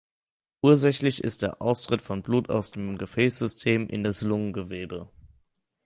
Ursächlich 0.63 1.23
ist 1.23 1.43
der 1.43 1.61
Austritt 1.61 2.01
von 2.01 2.23
Blut 2.23 2.49
aus 2.49 2.71
dem 2.71 2.97
Gefäßsystem 2.97 3.87
in 3.87 4.03
das 4.03 4.23
Lungengewebe. 4.23 5.11